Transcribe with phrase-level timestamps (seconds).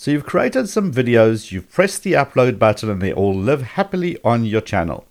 [0.00, 4.16] So you've created some videos, you've pressed the upload button, and they all live happily
[4.24, 5.04] on your channel.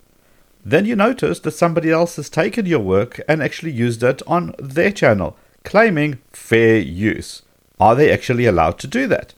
[0.64, 4.52] Then you notice that somebody else has taken your work and actually used it on
[4.58, 7.42] their channel, claiming fair use.
[7.78, 9.32] Are they actually allowed to do that?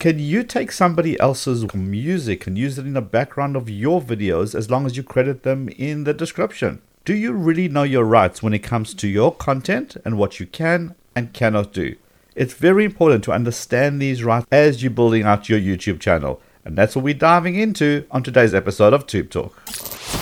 [0.00, 4.56] Can you take somebody else's music and use it in the background of your videos
[4.56, 6.82] as long as you credit them in the description?
[7.04, 10.46] Do you really know your rights when it comes to your content and what you
[10.46, 11.94] can and cannot do?
[12.40, 16.40] It's very important to understand these rights as you're building out your YouTube channel.
[16.64, 19.62] And that's what we're diving into on today's episode of Tube Talk.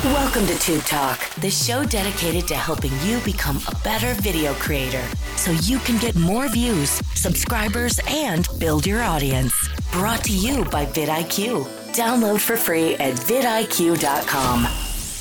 [0.02, 5.04] Welcome to Tube Talk, the show dedicated to helping you become a better video creator
[5.36, 9.54] so you can get more views, subscribers, and build your audience.
[9.92, 11.66] Brought to you by vidIQ.
[11.94, 14.66] Download for free at vidIQ.com.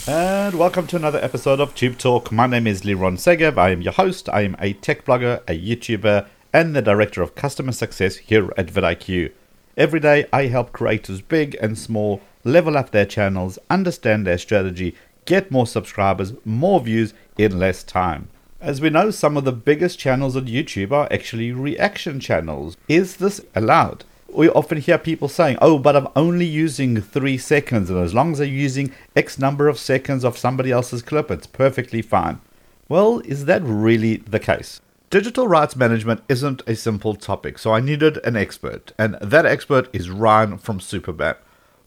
[0.07, 2.31] And welcome to another episode of Tube Talk.
[2.31, 3.59] My name is Liron Segev.
[3.59, 4.29] I am your host.
[4.29, 6.25] I am a tech blogger, a YouTuber,
[6.57, 9.31] and the Director of Customer Success here at vidIQ.
[9.77, 14.95] Every day, I help creators big and small level up their channels, understand their strategy,
[15.25, 18.29] get more subscribers, more views in less time.
[18.59, 22.75] As we know, some of the biggest channels on YouTube are actually reaction channels.
[22.87, 24.03] Is this allowed?
[24.27, 28.31] We often hear people saying, oh, but I'm only using three seconds, and as long
[28.31, 32.41] as I'm using X number of seconds of somebody else's clip, it's perfectly fine.
[32.89, 34.81] Well, is that really the case?
[35.09, 39.87] Digital rights management isn't a simple topic, so I needed an expert, and that expert
[39.93, 41.37] is Ryan from SuperBAM.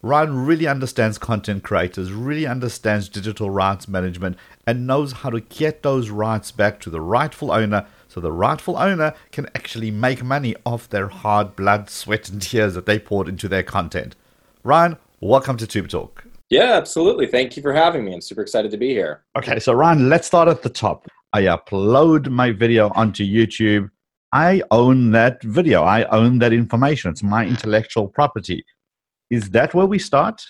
[0.00, 5.82] Ryan really understands content creators, really understands digital rights management, and knows how to get
[5.82, 10.56] those rights back to the rightful owner so the rightful owner can actually make money
[10.64, 14.16] off their hard blood, sweat, and tears that they poured into their content.
[14.64, 16.24] Ryan, welcome to Tube Talk.
[16.48, 17.26] Yeah, absolutely.
[17.26, 18.14] Thank you for having me.
[18.14, 19.20] I'm super excited to be here.
[19.36, 21.06] Okay, so Ryan, let's start at the top.
[21.32, 23.90] I upload my video onto YouTube.
[24.32, 25.82] I own that video.
[25.82, 27.10] I own that information.
[27.10, 28.64] It's my intellectual property.
[29.30, 30.44] Is that where we start?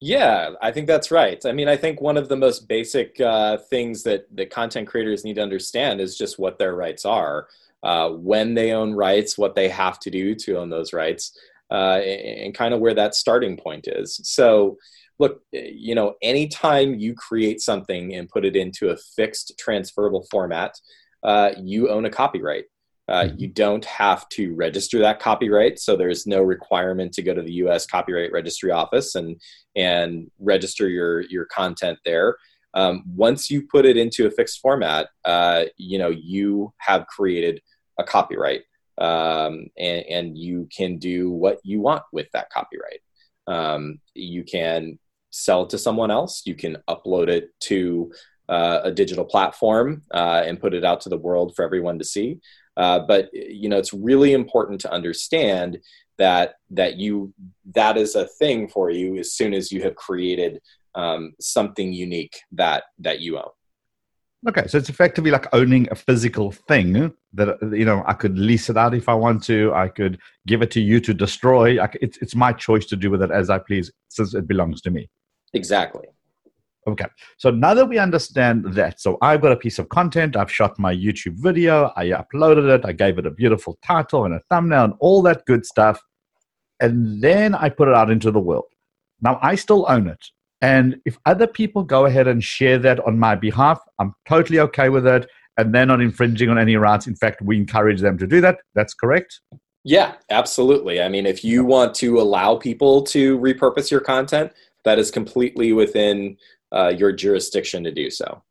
[0.00, 1.44] Yeah, I think that's right.
[1.46, 5.24] I mean, I think one of the most basic uh, things that, that content creators
[5.24, 7.48] need to understand is just what their rights are,
[7.82, 11.38] uh, when they own rights, what they have to do to own those rights,
[11.70, 14.20] uh, and, and kind of where that starting point is.
[14.24, 14.76] So,
[15.18, 20.78] look, you know, anytime you create something and put it into a fixed transferable format,
[21.22, 22.64] uh, you own a copyright.
[23.08, 23.36] Uh, mm-hmm.
[23.38, 27.52] you don't have to register that copyright, so there's no requirement to go to the
[27.52, 27.86] U.S.
[27.86, 29.40] Copyright Registry Office and
[29.76, 32.36] and register your your content there.
[32.74, 37.60] Um, once you put it into a fixed format, uh, you know you have created
[37.96, 38.62] a copyright,
[38.98, 43.00] um, and, and, you can do what you want with that copyright.
[43.46, 44.98] Um, you can
[45.36, 46.42] sell it to someone else.
[46.44, 48.12] You can upload it to
[48.48, 52.04] uh, a digital platform uh, and put it out to the world for everyone to
[52.04, 52.38] see.
[52.76, 55.78] Uh, but you know, it's really important to understand
[56.18, 57.32] that that you
[57.74, 60.60] that is a thing for you as soon as you have created
[60.94, 63.50] um, something unique that that you own.
[64.48, 68.70] Okay, so it's effectively like owning a physical thing that you know I could lease
[68.70, 69.72] it out if I want to.
[69.74, 71.82] I could give it to you to destroy.
[71.82, 74.80] I, it's it's my choice to do with it as I please, since it belongs
[74.82, 75.08] to me.
[75.56, 76.06] Exactly.
[76.88, 77.06] Okay,
[77.36, 80.78] so now that we understand that, so I've got a piece of content, I've shot
[80.78, 84.84] my YouTube video, I uploaded it, I gave it a beautiful title and a thumbnail
[84.84, 86.00] and all that good stuff,
[86.78, 88.66] and then I put it out into the world.
[89.20, 90.24] Now I still own it.
[90.62, 94.88] And if other people go ahead and share that on my behalf, I'm totally okay
[94.88, 95.28] with it.
[95.58, 97.06] And they're not infringing on any rights.
[97.06, 98.58] In fact, we encourage them to do that.
[98.74, 99.40] That's correct.
[99.84, 101.00] Yeah, absolutely.
[101.00, 104.52] I mean, if you want to allow people to repurpose your content,
[104.86, 106.38] that is completely within
[106.72, 108.42] uh, your jurisdiction to do so.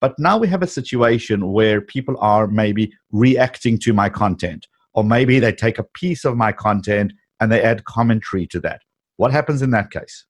[0.00, 5.04] But now we have a situation where people are maybe reacting to my content, or
[5.04, 8.80] maybe they take a piece of my content and they add commentary to that.
[9.16, 10.24] What happens in that case?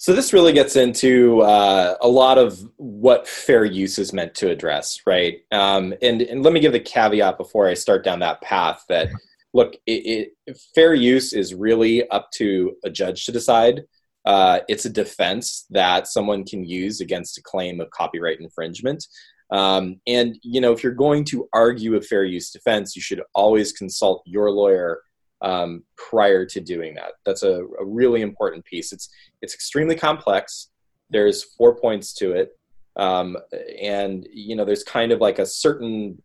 [0.00, 4.48] So this really gets into uh, a lot of what fair use is meant to
[4.48, 5.40] address, right?
[5.50, 9.08] Um, and and let me give the caveat before I start down that path that
[9.54, 13.84] look, it, it, fair use is really up to a judge to decide.
[14.24, 19.06] Uh, it's a defense that someone can use against a claim of copyright infringement.
[19.50, 23.22] Um, and you know, if you're going to argue a fair use defense, you should
[23.34, 25.00] always consult your lawyer
[25.40, 27.12] um, prior to doing that.
[27.24, 28.92] That's a, a, really important piece.
[28.92, 29.08] It's
[29.40, 30.70] it's extremely complex.
[31.10, 32.58] There's four points to it,
[32.96, 33.36] um,
[33.80, 36.20] and you know, there's kind of like a certain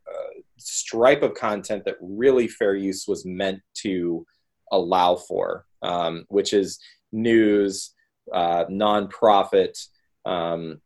[0.57, 4.25] stripe of content that really fair use was meant to
[4.71, 6.79] allow for, um, which is
[7.11, 7.93] news,
[8.33, 9.77] uh, nonprofit,
[10.25, 10.81] um,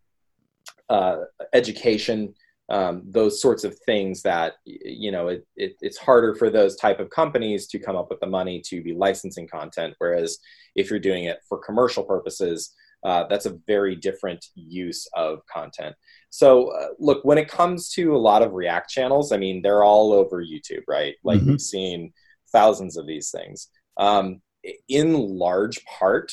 [0.90, 1.18] uh,
[1.54, 2.34] education,
[2.70, 7.00] um, those sorts of things that you know it, it, it's harder for those type
[7.00, 9.94] of companies to come up with the money to be licensing content.
[10.00, 10.38] Whereas
[10.76, 12.74] if you're doing it for commercial purposes
[13.04, 15.96] uh, that's a very different use of content
[16.30, 19.84] so uh, look when it comes to a lot of react channels i mean they're
[19.84, 21.52] all over youtube right like mm-hmm.
[21.52, 22.12] we've seen
[22.52, 24.42] thousands of these things um,
[24.90, 26.32] in large part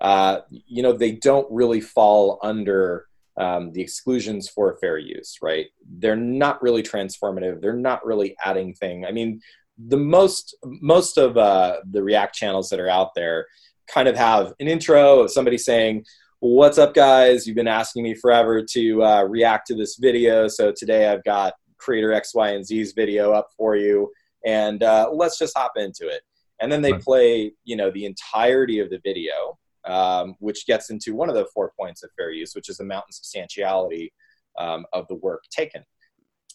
[0.00, 3.06] uh, you know they don't really fall under
[3.38, 5.66] um, the exclusions for fair use, right?
[5.98, 7.60] They're not really transformative.
[7.60, 9.04] They're not really adding thing.
[9.04, 9.40] I mean,
[9.78, 13.46] the most most of uh, the React channels that are out there
[13.92, 16.04] kind of have an intro of somebody saying,
[16.40, 17.46] "What's up, guys?
[17.46, 21.54] You've been asking me forever to uh, react to this video, so today I've got
[21.78, 24.10] creator X, Y, and Z's video up for you,
[24.44, 26.22] and uh, let's just hop into it."
[26.60, 31.14] And then they play, you know, the entirety of the video um, which gets into
[31.14, 34.12] one of the four points of fair use, which is the amount and substantiality
[34.58, 35.84] um, of the work taken.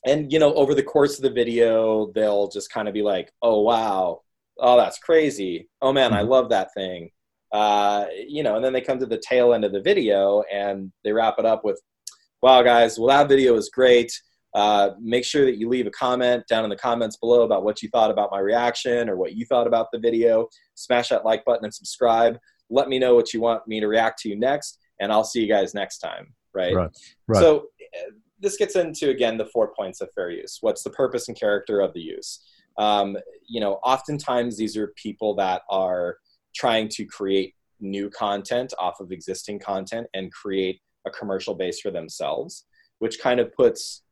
[0.06, 3.32] And you know, over the course of the video, they'll just kind of be like,
[3.42, 4.22] "Oh wow,
[4.60, 6.30] oh that's crazy, oh man, I mm-hmm.
[6.30, 7.12] love that thing,"
[7.52, 8.56] uh, you know.
[8.56, 11.46] And then they come to the tail end of the video and they wrap it
[11.46, 11.82] up with,
[12.42, 14.12] "Wow, guys, well that video was great."
[14.54, 17.82] Uh, make sure that you leave a comment down in the comments below about what
[17.82, 20.46] you thought about my reaction or what you thought about the video.
[20.76, 22.38] Smash that like button and subscribe
[22.72, 25.48] let me know what you want me to react to next and i'll see you
[25.48, 26.90] guys next time right, right.
[27.28, 27.40] right.
[27.40, 27.66] so
[28.40, 31.82] this gets into again the four points of fair use what's the purpose and character
[31.82, 32.44] of the use
[32.78, 36.18] um, you know oftentimes these are people that are
[36.54, 41.92] trying to create new content off of existing content and create a commercial base for
[41.92, 42.66] themselves
[43.00, 44.04] which kind of puts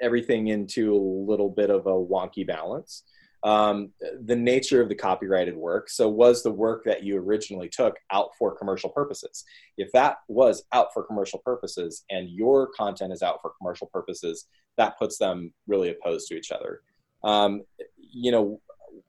[0.00, 3.04] everything into a little bit of a wonky balance
[3.44, 3.90] um,
[4.24, 5.90] the nature of the copyrighted work.
[5.90, 9.44] So, was the work that you originally took out for commercial purposes?
[9.76, 14.46] If that was out for commercial purposes and your content is out for commercial purposes,
[14.78, 16.82] that puts them really opposed to each other.
[17.24, 17.62] Um,
[17.98, 18.60] you know,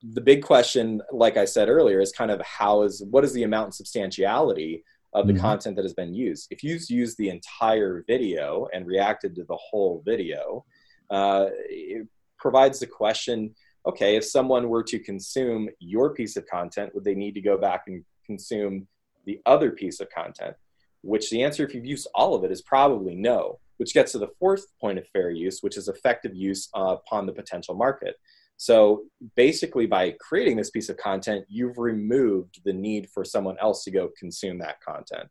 [0.02, 3.44] the big question, like I said earlier, is kind of how is what is the
[3.44, 4.84] amount and substantiality
[5.14, 5.42] of the mm-hmm.
[5.42, 6.48] content that has been used?
[6.52, 10.66] If you've used the entire video and reacted to the whole video,
[11.10, 12.08] uh, it
[12.38, 13.54] provides the question
[13.86, 17.58] okay, if someone were to consume your piece of content, would they need to go
[17.58, 18.88] back and consume
[19.26, 20.56] the other piece of content?
[21.02, 24.20] Which the answer, if you've used all of it, is probably no, which gets to
[24.20, 28.16] the fourth point of fair use, which is effective use uh, upon the potential market.
[28.58, 29.04] So
[29.36, 33.92] basically, by creating this piece of content, you've removed the need for someone else to
[33.92, 35.30] go consume that content.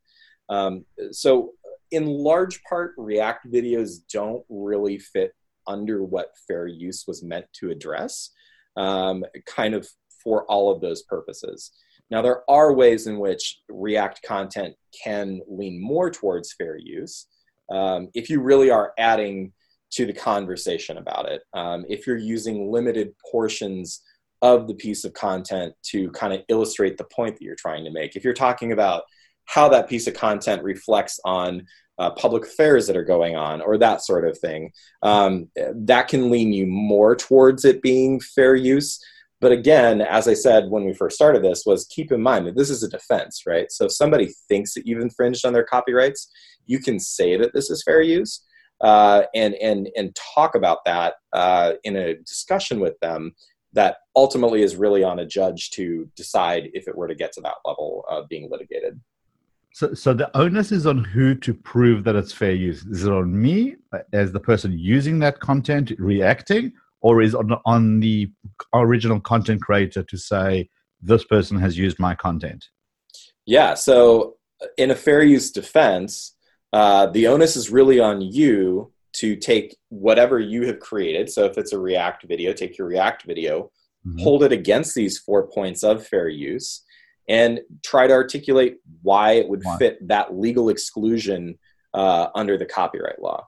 [0.48, 1.52] Um, so,
[1.90, 5.32] in large part, React videos don't really fit
[5.66, 8.30] under what fair use was meant to address
[8.76, 9.86] um, kind of
[10.22, 11.72] for all of those purposes.
[12.10, 17.26] Now, there are ways in which React content can lean more towards fair use
[17.70, 19.52] um, if you really are adding
[19.92, 21.42] to the conversation about it.
[21.54, 24.02] Um, if you're using limited portions
[24.42, 27.92] of the piece of content to kind of illustrate the point that you're trying to
[27.92, 28.16] make.
[28.16, 29.04] If you're talking about
[29.44, 31.64] how that piece of content reflects on
[31.98, 34.72] uh, public affairs that are going on or that sort of thing.
[35.02, 38.98] Um, that can lean you more towards it being fair use.
[39.40, 42.56] But again, as I said when we first started this, was keep in mind that
[42.56, 43.70] this is a defense, right?
[43.70, 46.30] So if somebody thinks that you've infringed on their copyrights,
[46.66, 48.42] you can say that this is fair use
[48.82, 53.34] uh, and and and talk about that uh, in a discussion with them
[53.72, 57.40] that ultimately is really on a judge to decide if it were to get to
[57.40, 59.00] that level of being litigated.
[59.72, 62.84] So, so the onus is on who to prove that it's fair use.
[62.84, 63.76] Is it on me
[64.12, 68.30] as the person using that content reacting, or is it on on the
[68.74, 70.68] original content creator to say
[71.00, 72.68] this person has used my content?
[73.46, 73.74] Yeah.
[73.74, 74.36] So,
[74.76, 76.31] in a fair use defense,
[76.72, 81.30] uh, the onus is really on you to take whatever you have created.
[81.30, 83.70] So, if it's a React video, take your React video,
[84.06, 84.18] mm-hmm.
[84.18, 86.82] hold it against these four points of fair use
[87.28, 91.58] and try to articulate why it would fit that legal exclusion
[91.94, 93.46] uh, under the copyright law.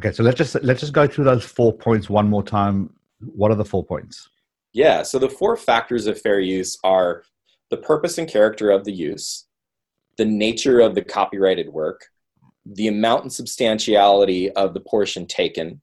[0.00, 2.90] Okay, so let's just let's just go through those four points one more time.
[3.20, 4.28] What are the four points?
[4.72, 7.22] Yeah, so the four factors of fair use are
[7.70, 9.46] the purpose and character of the use,
[10.18, 12.08] the nature of the copyrighted work,
[12.74, 15.80] the amount and substantiality of the portion taken,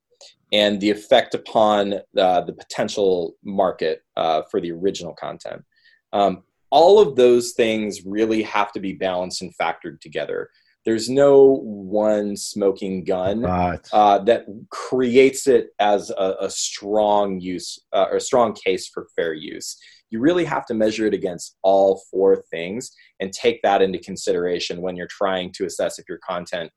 [0.52, 5.64] and the effect upon uh, the potential market uh, for the original content.
[6.12, 10.50] Um, all of those things really have to be balanced and factored together.
[10.86, 13.88] There's no one smoking gun right.
[13.94, 19.08] uh, that creates it as a, a strong use uh, or a strong case for
[19.16, 19.78] fair use.
[20.14, 24.80] You really have to measure it against all four things and take that into consideration
[24.80, 26.70] when you're trying to assess if your content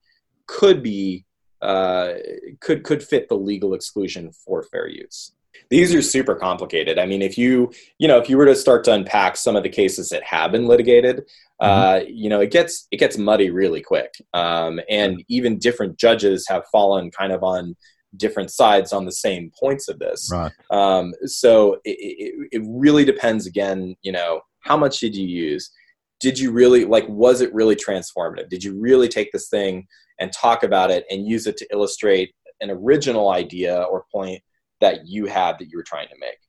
[0.47, 1.23] could be
[1.61, 2.13] uh,
[2.61, 5.33] could could fit the legal exclusion for fair use.
[5.69, 6.97] These are super complicated.
[6.97, 9.61] I mean, if you you know if you were to start to unpack some of
[9.61, 11.23] the cases that have been litigated,
[11.59, 12.09] uh, mm-hmm.
[12.11, 16.63] you know it gets it gets muddy really quick, um, and even different judges have
[16.71, 17.75] fallen kind of on
[18.15, 20.29] different sides on the same points of this.
[20.31, 20.51] Right.
[20.71, 23.45] Um, so it, it, it really depends.
[23.45, 25.69] Again, you know, how much did you use?
[26.19, 27.05] Did you really like?
[27.07, 28.49] Was it really transformative?
[28.49, 29.87] Did you really take this thing
[30.19, 34.41] and talk about it and use it to illustrate an original idea or point
[34.79, 36.39] that you had that you were trying to make?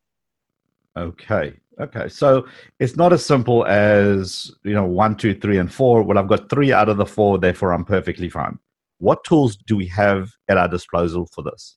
[0.97, 1.55] Okay.
[1.81, 2.09] Okay.
[2.09, 2.47] So
[2.81, 6.03] it's not as simple as, you know, one, two, three, and four.
[6.03, 8.59] Well, I've got three out of the four, therefore I'm perfectly fine.
[8.99, 11.77] What tools do we have at our disposal for this?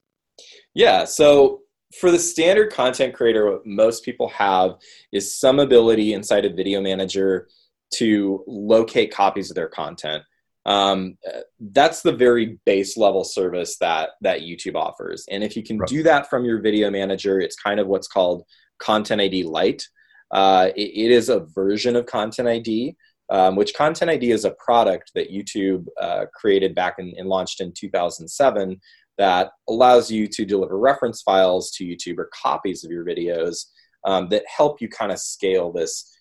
[0.74, 1.06] Yeah.
[1.06, 1.62] So
[2.00, 4.76] for the standard content creator, what most people have
[5.12, 7.48] is some ability inside a video manager
[7.96, 10.24] to locate copies of their content.
[10.66, 11.18] Um,
[11.60, 15.26] that's the very base level service that that YouTube offers.
[15.30, 15.90] And if you can right.
[15.90, 18.44] do that from your video manager, it's kind of what's called
[18.80, 19.88] Content ID Lite.
[20.30, 22.96] Uh, it, it is a version of Content ID,
[23.32, 27.62] um, which Content ID is a product that YouTube uh, created back in, and launched
[27.62, 28.80] in 2007
[29.18, 33.66] that allows you to deliver reference files to YouTube or copies of your videos
[34.06, 36.12] um, that help you kind of scale this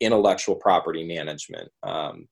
[0.00, 1.68] intellectual property management.
[1.82, 2.28] Um,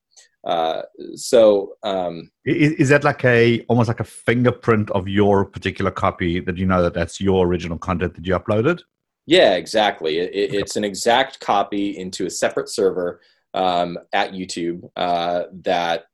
[0.47, 0.83] uh,
[1.15, 6.41] so um, is, is, that like a almost like a fingerprint of your particular copy
[6.41, 8.81] that you know that that's your original content that you uploaded?
[9.27, 10.19] Yeah, exactly.
[10.19, 13.21] It, it, it's an exact copy into a separate server
[13.55, 16.05] um, at YouTube uh, that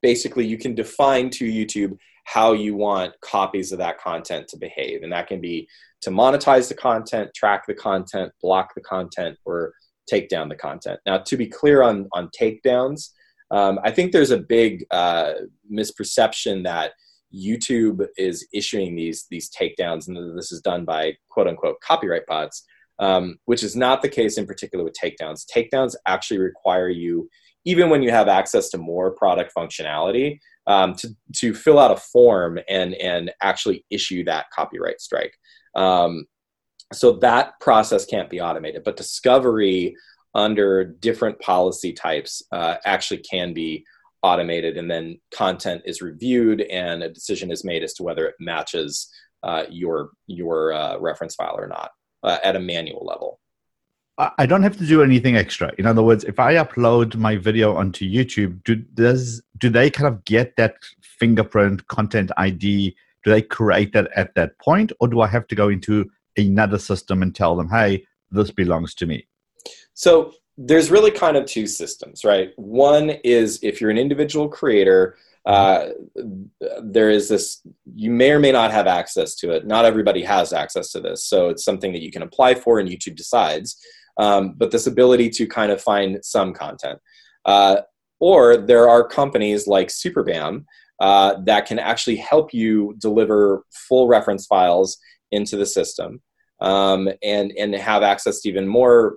[0.00, 5.02] basically you can define to YouTube how you want copies of that content to behave,
[5.02, 5.68] and that can be
[6.02, 9.72] to monetize the content, track the content, block the content, or
[10.08, 11.00] take down the content.
[11.06, 13.10] Now, to be clear on on takedowns
[13.52, 15.34] um, I think there's a big uh,
[15.70, 16.92] misperception that
[17.32, 22.64] YouTube is issuing these these takedowns, and this is done by quote unquote copyright bots,
[22.98, 25.44] um, which is not the case in particular with takedowns.
[25.54, 27.28] Takedowns actually require you,
[27.64, 31.96] even when you have access to more product functionality, um, to to fill out a
[31.96, 35.34] form and and actually issue that copyright strike.
[35.74, 36.26] Um,
[36.92, 39.96] so that process can't be automated, but discovery
[40.34, 43.84] under different policy types uh, actually can be
[44.22, 48.34] automated and then content is reviewed and a decision is made as to whether it
[48.38, 49.10] matches
[49.42, 51.90] uh, your your uh, reference file or not
[52.22, 53.40] uh, at a manual level
[54.18, 55.72] I don't have to do anything extra.
[55.78, 60.06] In other words, if I upload my video onto YouTube, do does do they kind
[60.06, 62.94] of get that fingerprint content ID?
[63.24, 66.78] Do they create that at that point, or do I have to go into another
[66.78, 69.26] system and tell them, "Hey, this belongs to me"?
[69.94, 72.52] So there's really kind of two systems, right?
[72.56, 75.86] One is if you're an individual creator, uh,
[76.82, 77.62] there is this,
[77.94, 79.66] you may or may not have access to it.
[79.66, 81.24] Not everybody has access to this.
[81.24, 83.76] So it's something that you can apply for and YouTube decides.
[84.18, 87.00] Um, but this ability to kind of find some content.
[87.44, 87.78] Uh,
[88.20, 90.64] or there are companies like SuperBAM
[91.00, 94.98] uh, that can actually help you deliver full reference files
[95.32, 96.22] into the system
[96.60, 99.16] um, and, and have access to even more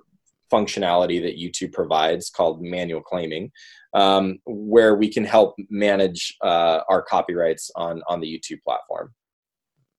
[0.52, 3.52] functionality that YouTube provides called manual claiming,
[3.96, 9.12] um, where we can help manage uh, our copyrights on, on the YouTube platform.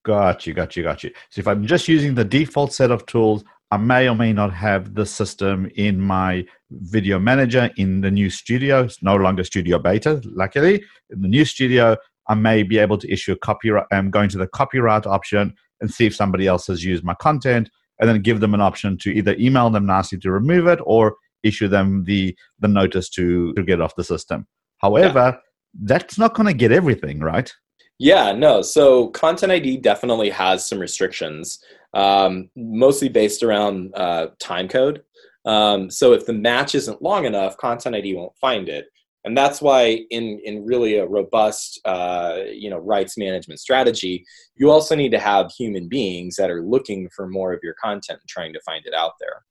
[0.06, 1.12] Got you, got you, got you.
[1.32, 4.54] So if I'm just using the default set of tools, I may or may not
[4.54, 8.84] have the system in my video manager in the new studio.
[8.84, 10.82] It's no longer studio beta, luckily.
[11.10, 11.98] In the new studio,
[12.30, 13.88] I may be able to issue a copyright.
[13.92, 17.16] I'm um, going to the copyright option and see if somebody else has used my
[17.16, 20.80] content and then give them an option to either email them nicely to remove it
[20.86, 24.48] or issue them the the notice to to get off the system.
[24.80, 25.38] However, yeah.
[25.84, 27.52] that's not going to get everything, right?
[28.00, 28.62] Yeah, no.
[28.62, 31.60] So Content ID definitely has some restrictions,
[31.96, 35.02] um, mostly based around uh, time code.
[35.46, 38.88] Um, so if the match isn't long enough, Content ID won't find it
[39.28, 44.26] and that's why in in really a robust uh, you know rights management strategy
[44.56, 48.20] you also need to have human beings that are looking for more of your content
[48.22, 49.44] and trying to find it out there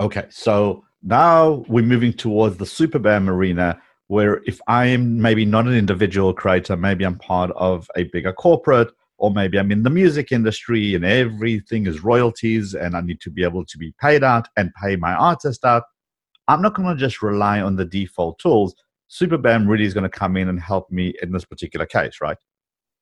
[0.00, 5.66] okay so now we're moving towards the SuperBAM arena where if i am maybe not
[5.66, 9.90] an individual creator maybe i'm part of a bigger corporate or maybe i'm in the
[9.90, 14.24] music industry and everything is royalties and i need to be able to be paid
[14.24, 15.84] out and pay my artist out
[16.50, 18.74] I'm not going to just rely on the default tools.
[19.08, 22.36] SuperBAM really is going to come in and help me in this particular case, right?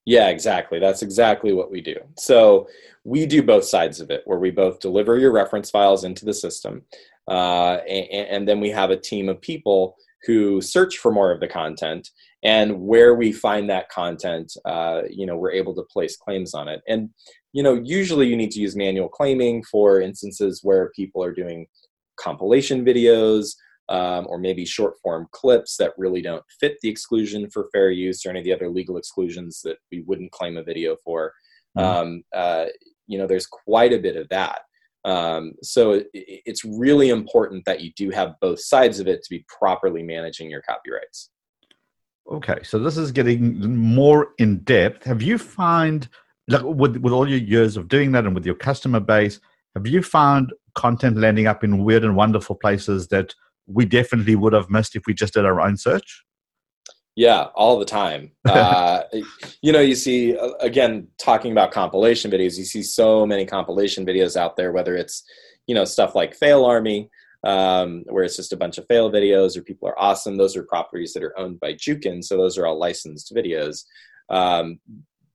[0.04, 0.78] Yeah, exactly.
[0.78, 1.96] That's exactly what we do.
[2.18, 2.68] So
[3.04, 6.34] we do both sides of it, where we both deliver your reference files into the
[6.34, 6.82] system,
[7.28, 11.40] uh, and, and, then we have a team of people who search for more of
[11.40, 12.10] the content.
[12.44, 16.68] And where we find that content uh, you know we're able to place claims on
[16.68, 16.80] it.
[16.88, 17.10] And
[17.52, 21.66] you know usually you need to use manual claiming for instances where people are doing
[22.18, 23.54] compilation videos
[23.88, 28.24] um, or maybe short form clips that really don't fit the exclusion for fair use
[28.24, 31.32] or any of the other legal exclusions that we wouldn't claim a video for.
[31.76, 31.86] Mm-hmm.
[31.86, 32.66] um, uh,
[33.06, 34.60] you know there's quite a bit of that
[35.04, 39.30] um, so it, it's really important that you do have both sides of it to
[39.30, 41.30] be properly managing your copyrights
[42.30, 45.04] Okay, so this is getting more in depth.
[45.04, 46.08] Have you found,
[46.46, 49.40] like, with with all your years of doing that and with your customer base,
[49.74, 53.34] have you found content landing up in weird and wonderful places that
[53.66, 56.24] we definitely would have missed if we just did our own search?
[57.18, 58.30] Yeah, all the time.
[58.48, 59.02] Uh,
[59.60, 64.06] you know, you see, uh, again, talking about compilation videos, you see so many compilation
[64.06, 65.22] videos out there, whether it's,
[65.66, 67.10] you know, stuff like Fail Army,
[67.44, 70.36] um, where it's just a bunch of fail videos or people are awesome.
[70.36, 73.84] Those are properties that are owned by Jukin, so those are all licensed videos.
[74.30, 74.80] Um,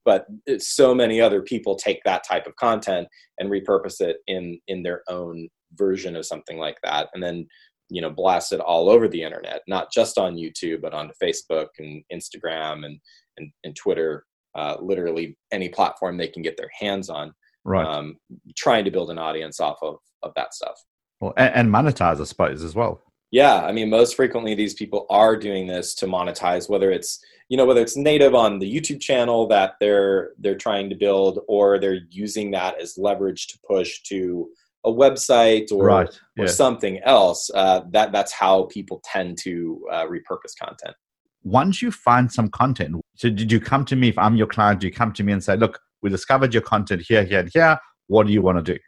[0.05, 0.25] but
[0.57, 3.07] so many other people take that type of content
[3.39, 7.47] and repurpose it in in their own version of something like that, and then
[7.93, 11.67] you know blast it all over the internet, not just on YouTube, but onto Facebook
[11.77, 12.99] and Instagram and
[13.37, 14.25] and, and Twitter.
[14.55, 17.33] Uh, literally any platform they can get their hands on.
[17.65, 17.87] Right.
[17.87, 18.17] Um,
[18.55, 20.75] trying to build an audience off of of that stuff.
[21.19, 23.01] Well, and, and monetize, I suppose, as well.
[23.31, 27.19] Yeah, I mean, most frequently these people are doing this to monetize, whether it's
[27.49, 31.39] you know whether it's native on the YouTube channel that they're they're trying to build,
[31.47, 34.49] or they're using that as leverage to push to
[34.85, 36.19] a website or right.
[36.35, 36.43] yeah.
[36.43, 37.49] or something else.
[37.53, 40.95] Uh, that that's how people tend to uh, repurpose content.
[41.43, 44.79] Once you find some content, so did you come to me if I'm your client?
[44.79, 47.49] Do you come to me and say, "Look, we discovered your content here, here, and
[47.53, 47.77] here.
[48.07, 48.79] What do you want to do?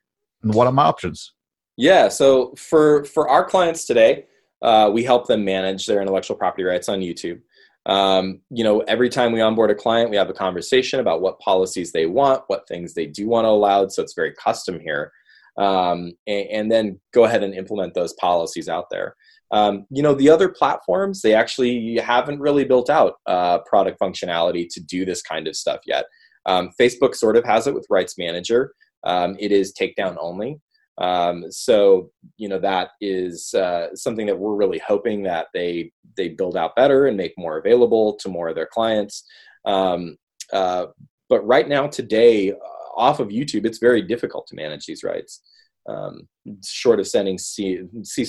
[0.43, 1.33] And what are my options?"
[1.77, 2.09] Yeah.
[2.09, 4.25] So for for our clients today,
[4.61, 7.41] uh, we help them manage their intellectual property rights on YouTube.
[7.85, 11.39] Um, you know, every time we onboard a client, we have a conversation about what
[11.39, 13.87] policies they want, what things they do want to allow.
[13.87, 15.11] So it's very custom here,
[15.57, 19.15] um, and, and, then go ahead and implement those policies out there.
[19.51, 24.67] Um, you know, the other platforms they actually haven't really built out uh, product functionality
[24.71, 26.05] to do this kind of stuff yet.
[26.45, 28.73] Um, Facebook sort of has it with Rights Manager.
[29.03, 30.59] Um, it is takedown only.
[30.97, 36.29] Um, so you know that is uh, something that we're really hoping that they they
[36.29, 39.23] build out better and make more available to more of their clients.
[39.65, 40.17] Um,
[40.53, 40.87] uh,
[41.27, 42.53] but right now, today,
[42.95, 45.41] off of YouTube, it's very difficult to manage these rights.
[45.87, 46.27] Um,
[46.65, 47.79] short of sending cease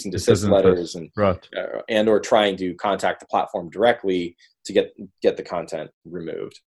[0.04, 1.48] and desist letters and right.
[1.56, 6.60] uh, and or trying to contact the platform directly to get get the content removed.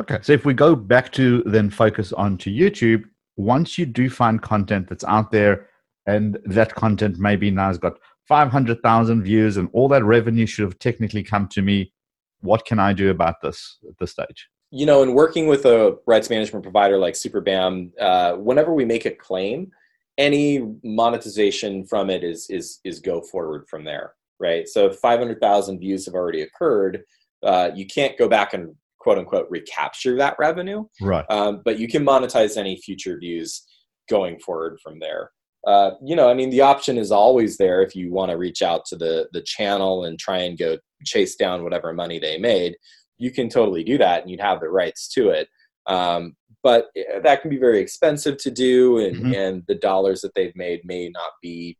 [0.00, 3.04] Okay, so if we go back to then focus on to YouTube,
[3.36, 5.68] once you do find content that's out there
[6.06, 10.78] and that content maybe now has got 500,000 views and all that revenue should have
[10.78, 11.92] technically come to me,
[12.40, 14.48] what can I do about this at this stage?
[14.70, 19.06] You know, in working with a rights management provider like SuperBAM, uh, whenever we make
[19.06, 19.70] a claim,
[20.18, 24.66] any monetization from it is is is go forward from there, right?
[24.66, 27.02] So if 500,000 views have already occurred,
[27.42, 30.84] uh, you can't go back and quote unquote recapture that revenue.
[31.00, 31.24] Right.
[31.30, 33.64] Um, but you can monetize any future views
[34.08, 35.30] going forward from there.
[35.66, 38.62] Uh, you know, I mean, the option is always there if you want to reach
[38.62, 42.76] out to the the channel and try and go chase down whatever money they made.
[43.18, 45.48] You can totally do that, and you'd have the rights to it.
[45.86, 49.34] Um, but eh, that can be very expensive to do, and mm-hmm.
[49.34, 51.78] and the dollars that they've made may not be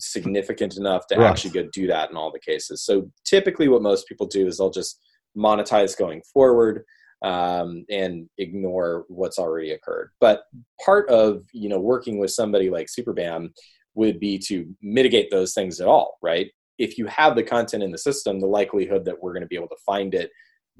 [0.00, 1.30] significant enough to right.
[1.30, 2.84] actually go do that in all the cases.
[2.84, 5.00] So typically, what most people do is they'll just
[5.36, 6.84] monetize going forward
[7.22, 10.10] um, and ignore what's already occurred.
[10.20, 10.42] But
[10.84, 13.50] part of you know working with somebody like SuperBAM
[13.94, 16.50] would be to mitigate those things at all, right?
[16.78, 19.56] If you have the content in the system, the likelihood that we're going to be
[19.56, 20.30] able to find it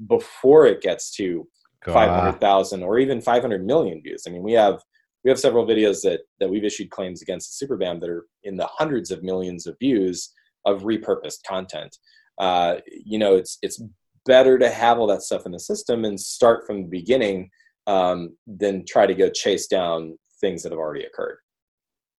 [0.07, 1.47] before it gets to
[1.83, 1.93] God.
[1.93, 4.23] 500,000 or even 500 million views.
[4.27, 4.79] I mean, we have
[5.23, 8.57] we have several videos that that we've issued claims against the SuperBAM that are in
[8.57, 10.31] the hundreds of millions of views
[10.65, 11.97] of repurposed content.
[12.37, 13.81] Uh, you know, it's it's
[14.25, 17.49] better to have all that stuff in the system and start from the beginning
[17.87, 21.37] um, than try to go chase down things that have already occurred.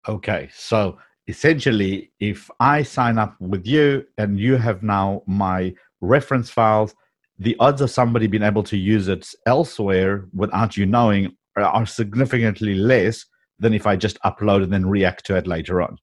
[0.08, 6.50] Okay, so essentially, if I sign up with you and you have now my reference
[6.50, 6.94] files,
[7.40, 12.74] the odds of somebody being able to use it elsewhere without you knowing are significantly
[12.74, 13.24] less
[13.58, 15.96] than if I just upload and then react to it later on.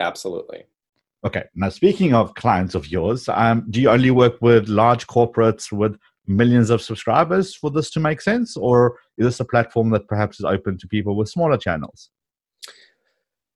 [0.00, 0.64] Absolutely.
[1.24, 1.44] Okay.
[1.54, 5.96] Now, speaking of clients of yours, um, do you only work with large corporates with
[6.26, 8.56] millions of subscribers for this to make sense?
[8.56, 12.10] Or is this a platform that perhaps is open to people with smaller channels?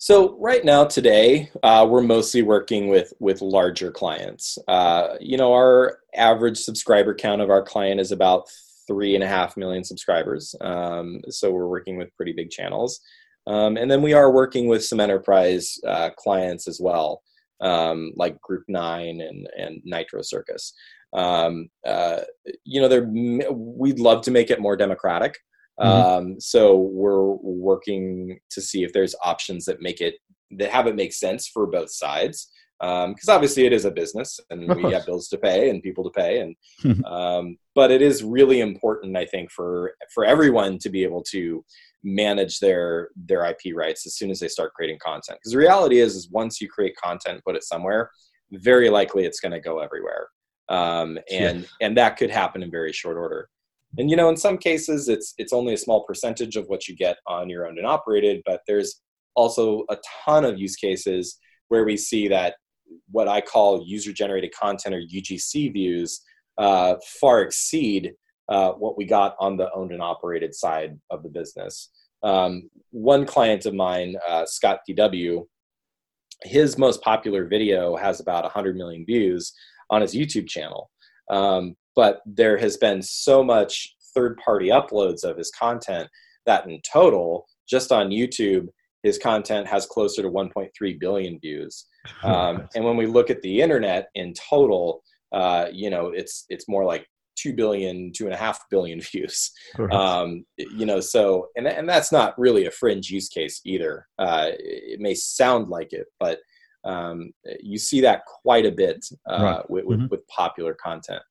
[0.04, 4.58] So right now, today, uh, we're mostly working with with larger clients.
[4.68, 8.50] Uh, you know, our average subscriber count of our client is about
[8.86, 10.54] three and a half million subscribers.
[10.60, 13.00] Um, so we're working with pretty big channels,
[13.46, 17.22] um, and then we are working with some enterprise uh, clients as well,
[17.62, 20.74] um, like Group Nine and and Nitro Circus.
[21.14, 22.20] Um, uh,
[22.64, 25.38] you know, we'd love to make it more democratic.
[25.80, 26.30] Mm-hmm.
[26.30, 30.14] Um, so we're working to see if there's options that make it
[30.52, 32.50] that have it make sense for both sides.
[32.80, 36.04] Because um, obviously it is a business and we have bills to pay and people
[36.04, 40.90] to pay, and um, but it is really important, I think, for for everyone to
[40.90, 41.64] be able to
[42.02, 45.38] manage their their IP rights as soon as they start creating content.
[45.38, 48.10] Because the reality is, is once you create content, put it somewhere,
[48.52, 50.28] very likely it's going to go everywhere,
[50.68, 51.66] um, and yeah.
[51.80, 53.48] and that could happen in very short order
[53.98, 56.96] and you know in some cases it's it's only a small percentage of what you
[56.96, 59.00] get on your owned and operated but there's
[59.34, 62.54] also a ton of use cases where we see that
[63.10, 66.20] what i call user generated content or ugc views
[66.58, 68.12] uh, far exceed
[68.48, 71.90] uh, what we got on the owned and operated side of the business.
[72.22, 75.46] Um, one client of mine uh, Scott DW
[76.42, 79.52] his most popular video has about 100 million views
[79.90, 80.90] on his youtube channel.
[81.30, 86.08] Um, but there has been so much third party uploads of his content
[86.46, 88.68] that in total just on youtube
[89.04, 91.86] his content has closer to 1.3 billion views.
[92.22, 95.02] Um, and when we look at the internet in total
[95.32, 97.06] uh, you know it's it's more like
[97.38, 99.50] 2 billion two and a half billion views.
[99.90, 104.06] Um, you know so and, and that's not really a fringe use case either.
[104.18, 106.40] Uh, it may sound like it but
[106.84, 107.30] um,
[107.62, 109.70] you see that quite a bit uh, right.
[109.70, 110.08] with, with, mm-hmm.
[110.08, 111.22] with popular content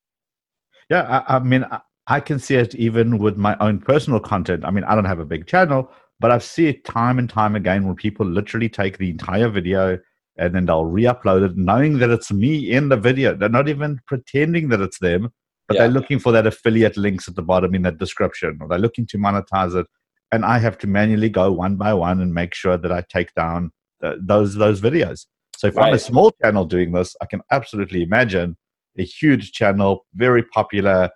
[0.89, 4.65] yeah, I, I mean, I, I can see it even with my own personal content.
[4.65, 7.55] I mean, I don't have a big channel, but I've seen it time and time
[7.55, 9.97] again when people literally take the entire video
[10.37, 13.35] and then they'll re-upload it, knowing that it's me in the video.
[13.35, 15.29] They're not even pretending that it's them,
[15.67, 15.83] but yeah.
[15.83, 19.05] they're looking for that affiliate links at the bottom in that description, or they're looking
[19.07, 19.85] to monetize it.
[20.31, 23.33] And I have to manually go one by one and make sure that I take
[23.35, 25.27] down the, those those videos.
[25.55, 25.89] So if right.
[25.89, 28.57] I'm a small channel doing this, I can absolutely imagine
[28.97, 31.09] a huge channel, very popular.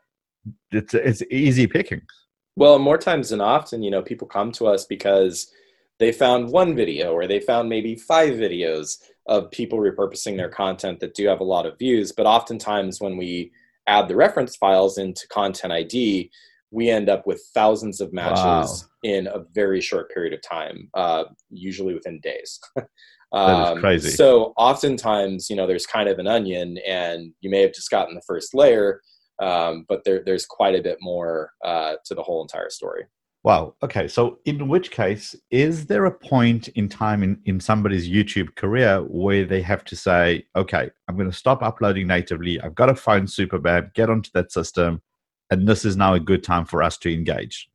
[0.71, 2.01] It's it's easy picking.
[2.55, 5.51] Well, more times than often, you know, people come to us because
[5.99, 10.99] they found one video or they found maybe five videos of people repurposing their content
[10.99, 12.11] that do have a lot of views.
[12.11, 13.51] But oftentimes, when we
[13.87, 16.31] add the reference files into Content ID,
[16.71, 18.75] we end up with thousands of matches wow.
[19.03, 22.59] in a very short period of time, uh, usually within days.
[23.33, 24.11] Um, crazy.
[24.11, 28.15] So oftentimes, you know, there's kind of an onion, and you may have just gotten
[28.15, 29.01] the first layer,
[29.41, 33.05] um, but there, there's quite a bit more uh, to the whole entire story.
[33.43, 33.75] Wow.
[33.81, 34.07] Okay.
[34.07, 38.99] So, in which case, is there a point in time in, in somebody's YouTube career
[39.03, 42.59] where they have to say, okay, I'm going to stop uploading natively.
[42.59, 45.01] I've got a phone SuperBAM, get onto that system,
[45.49, 47.69] and this is now a good time for us to engage?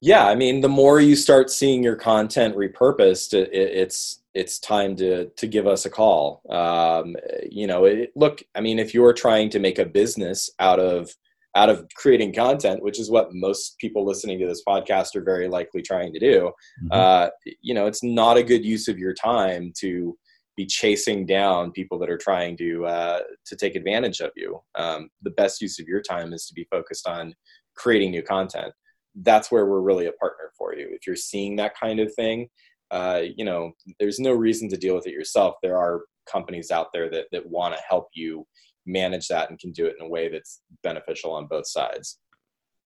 [0.00, 0.26] Yeah.
[0.26, 5.28] I mean, the more you start seeing your content repurposed, it, it's it's time to
[5.28, 6.42] to give us a call.
[6.50, 7.16] Um,
[7.50, 11.10] you know, it, look, I mean, if you're trying to make a business out of
[11.54, 15.48] out of creating content, which is what most people listening to this podcast are very
[15.48, 16.50] likely trying to do,
[16.82, 16.88] mm-hmm.
[16.92, 17.28] uh,
[17.60, 20.16] you know, it's not a good use of your time to
[20.56, 24.60] be chasing down people that are trying to uh, to take advantage of you.
[24.74, 27.34] Um, the best use of your time is to be focused on
[27.74, 28.72] creating new content.
[29.14, 30.88] That's where we're really a partner for you.
[30.90, 32.48] If you're seeing that kind of thing,
[32.92, 35.54] uh, you know, there's no reason to deal with it yourself.
[35.62, 38.46] There are companies out there that, that want to help you
[38.86, 42.18] manage that and can do it in a way that's beneficial on both sides.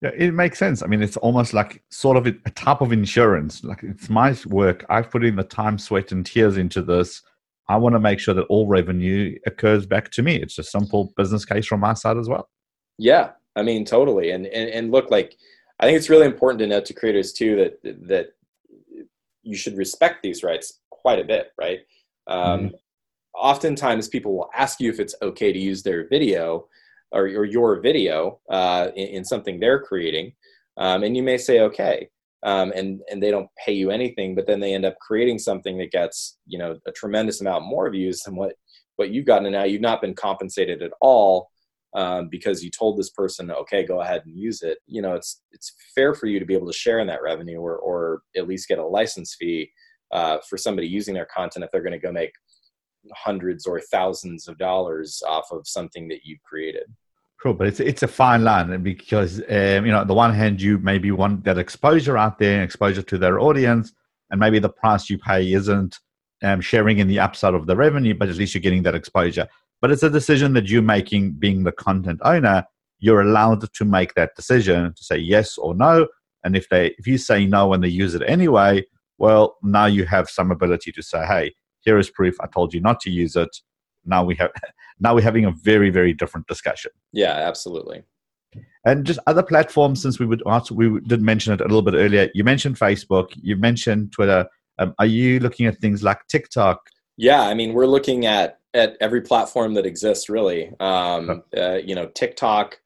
[0.02, 0.82] Yeah, it makes sense.
[0.82, 3.64] I mean, it's almost like sort of a type of insurance.
[3.64, 4.84] Like it's my work.
[4.88, 7.22] I've put in the time, sweat, and tears into this.
[7.68, 10.36] I want to make sure that all revenue occurs back to me.
[10.36, 12.48] It's a simple business case from my side as well.
[12.98, 14.30] Yeah, I mean, totally.
[14.30, 15.34] And and, and look, like
[15.80, 18.35] I think it's really important to note to creators too that that
[19.46, 21.80] you should respect these rights quite a bit, right?
[22.26, 22.74] Um, mm-hmm.
[23.34, 26.66] Oftentimes, people will ask you if it's okay to use their video
[27.12, 30.32] or, or your video uh, in, in, something they're creating,
[30.78, 32.08] um, and you may say okay,
[32.42, 35.78] um, and and they don't pay you anything, but then they end up creating something
[35.78, 38.54] that gets you know a tremendous amount more views than what
[38.96, 41.50] what you've gotten, and now you've not been compensated at all
[41.96, 44.78] um, because you told this person, okay, go ahead and use it.
[44.86, 47.58] You know, it's it's fair for you to be able to share in that revenue,
[47.58, 49.70] or or at least get a license fee
[50.12, 52.32] uh, for somebody using their content if they're going to go make
[53.14, 56.84] hundreds or thousands of dollars off of something that you've created.
[57.42, 60.60] Cool, but it's it's a fine line because um, you know, on the one hand,
[60.60, 63.94] you maybe want that exposure out there, exposure to their audience,
[64.30, 65.98] and maybe the price you pay isn't
[66.42, 69.48] um, sharing in the upside of the revenue, but at least you're getting that exposure.
[69.80, 72.64] But it's a decision that you're making, being the content owner.
[72.98, 76.08] You're allowed to make that decision to say yes or no.
[76.44, 78.84] And if they, if you say no and they use it anyway,
[79.18, 82.36] well, now you have some ability to say, "Hey, here is proof.
[82.40, 83.54] I told you not to use it."
[84.04, 84.52] Now we have,
[85.00, 86.92] now we're having a very, very different discussion.
[87.12, 88.04] Yeah, absolutely.
[88.84, 91.94] And just other platforms, since we would also, we did mention it a little bit
[91.94, 92.30] earlier.
[92.34, 93.28] You mentioned Facebook.
[93.34, 94.46] You mentioned Twitter.
[94.78, 96.80] Um, are you looking at things like TikTok?
[97.16, 100.72] Yeah, I mean, we're looking at at every platform that exists, really.
[100.78, 102.78] Um, uh, you know, TikTok,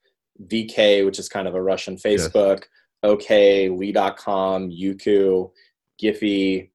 [0.47, 2.69] VK, which is kind of a Russian Facebook, yes.
[3.03, 5.51] OK, Lee.com, Youku,
[6.03, 6.71] Giphy,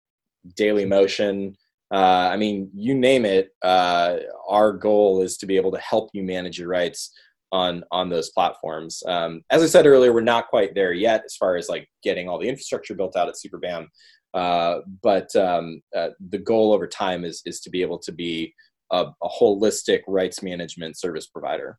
[0.55, 1.55] Daily Motion.
[1.93, 3.49] Uh, I mean, you name it.
[3.61, 7.11] Uh, our goal is to be able to help you manage your rights
[7.51, 9.01] on on those platforms.
[9.07, 12.27] Um, as I said earlier, we're not quite there yet as far as like getting
[12.27, 13.87] all the infrastructure built out at SuperBAM.
[14.33, 18.53] Uh, but um, uh, the goal over time is is to be able to be
[19.01, 21.77] a, a holistic rights management service provider.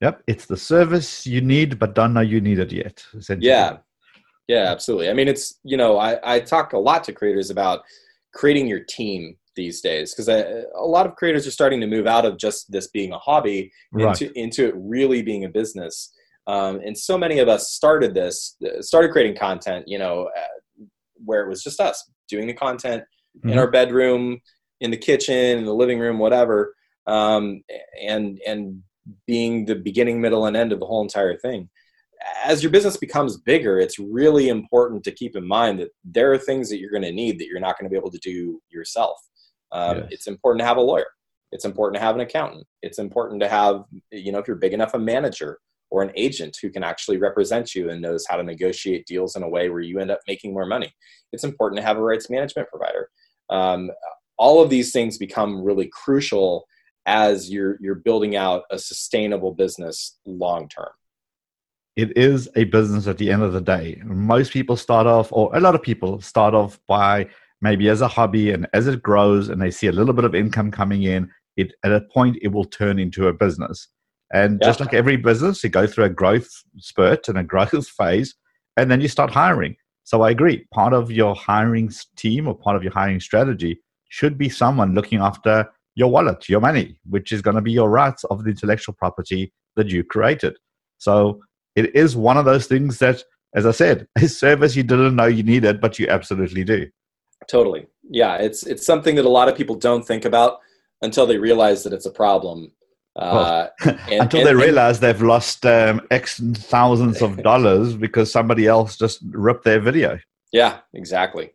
[0.00, 3.04] Yep, it's the service you need, but don't know you need it yet.
[3.38, 3.78] Yeah,
[4.48, 5.08] yeah, absolutely.
[5.08, 7.82] I mean, it's you know, I, I talk a lot to creators about
[8.34, 12.24] creating your team these days because a, lot of creators are starting to move out
[12.24, 14.20] of just this being a hobby right.
[14.20, 16.12] into into it really being a business.
[16.46, 20.84] Um, and so many of us started this, started creating content, you know, uh,
[21.24, 23.02] where it was just us doing the content
[23.38, 23.50] mm-hmm.
[23.50, 24.40] in our bedroom,
[24.84, 26.74] in the kitchen, in the living room, whatever,
[27.06, 27.62] um,
[28.00, 28.82] and and
[29.26, 31.68] being the beginning, middle, and end of the whole entire thing.
[32.44, 36.38] As your business becomes bigger, it's really important to keep in mind that there are
[36.38, 38.60] things that you're going to need that you're not going to be able to do
[38.70, 39.18] yourself.
[39.72, 40.08] Um, yes.
[40.10, 41.10] It's important to have a lawyer.
[41.52, 42.66] It's important to have an accountant.
[42.82, 45.58] It's important to have, you know, if you're big enough, a manager
[45.90, 49.42] or an agent who can actually represent you and knows how to negotiate deals in
[49.42, 50.92] a way where you end up making more money.
[51.32, 53.08] It's important to have a rights management provider.
[53.50, 53.90] Um,
[54.38, 56.66] all of these things become really crucial
[57.06, 60.88] as you're you're building out a sustainable business long term.
[61.96, 64.00] It is a business at the end of the day.
[64.04, 67.28] Most people start off or a lot of people start off by
[67.60, 70.34] maybe as a hobby and as it grows and they see a little bit of
[70.34, 73.88] income coming in it at a point it will turn into a business.
[74.32, 74.68] And yeah.
[74.68, 78.34] just like every business you go through a growth spurt and a growth phase
[78.76, 79.76] and then you start hiring.
[80.02, 84.38] So i agree part of your hiring team or part of your hiring strategy should
[84.38, 88.24] be someone looking after your wallet, your money, which is going to be your rights
[88.24, 90.56] of the intellectual property that you created.
[90.98, 91.40] So
[91.76, 93.22] it is one of those things that,
[93.54, 96.88] as I said, a service you didn't know you needed, but you absolutely do.
[97.48, 97.86] Totally.
[98.10, 100.60] Yeah, it's it's something that a lot of people don't think about
[101.02, 102.72] until they realize that it's a problem.
[103.16, 108.32] Uh, well, and, until and, they realize they've lost um, X thousands of dollars because
[108.32, 110.18] somebody else just ripped their video.
[110.52, 111.52] Yeah, exactly.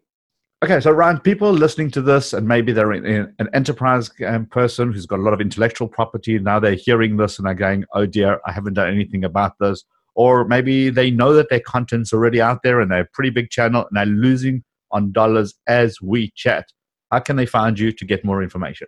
[0.62, 4.46] Okay, so Ryan, people listening to this, and maybe they're in, in, an enterprise um,
[4.46, 6.38] person who's got a lot of intellectual property.
[6.38, 9.86] Now they're hearing this and they're going, "Oh dear, I haven't done anything about this."
[10.16, 13.50] Or maybe they know that their content's already out there and they're a pretty big
[13.50, 16.66] channel and they're losing on dollars as we chat.
[17.10, 18.88] How can they find you to get more information?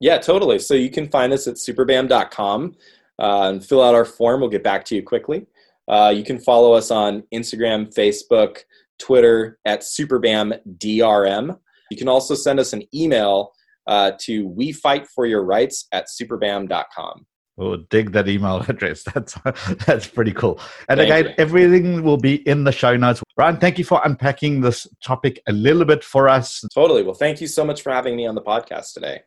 [0.00, 0.58] Yeah, totally.
[0.58, 2.76] So you can find us at superbam.com
[3.18, 4.40] uh, and fill out our form.
[4.40, 5.46] We'll get back to you quickly.
[5.88, 8.58] Uh, you can follow us on Instagram, Facebook.
[8.98, 11.58] Twitter at SuperBAMDRM.
[11.90, 13.52] You can also send us an email
[13.86, 17.26] uh, to we fight for your rights at superbam.com.
[17.58, 19.02] Oh, dig that email address.
[19.02, 19.38] That's
[19.86, 20.60] that's pretty cool.
[20.88, 21.34] And thank again, you.
[21.38, 23.22] everything will be in the show notes.
[23.36, 26.62] Ryan, thank you for unpacking this topic a little bit for us.
[26.74, 27.02] Totally.
[27.02, 29.20] Well, thank you so much for having me on the podcast today.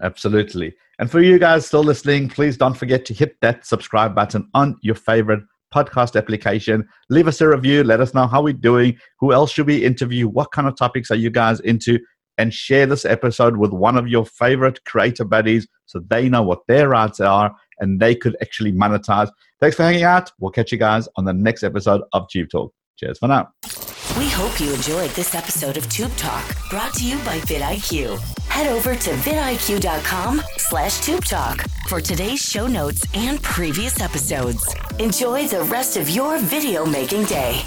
[0.00, 0.74] Absolutely.
[0.98, 4.78] And for you guys still listening, please don't forget to hit that subscribe button on
[4.82, 6.88] your favorite podcast application.
[7.08, 7.82] Leave us a review.
[7.84, 8.98] Let us know how we're doing.
[9.20, 10.28] Who else should we interview?
[10.28, 11.98] What kind of topics are you guys into?
[12.38, 16.60] And share this episode with one of your favorite creator buddies so they know what
[16.66, 19.30] their rights are and they could actually monetize.
[19.60, 20.30] Thanks for hanging out.
[20.40, 22.72] We'll catch you guys on the next episode of Tube Talk.
[22.96, 23.50] Cheers for now.
[24.18, 28.41] We hope you enjoyed this episode of Tube Talk, brought to you by vidIQ.
[28.52, 34.74] Head over to vidIQ.com slash Tube Talk for today's show notes and previous episodes.
[34.98, 37.62] Enjoy the rest of your video making day.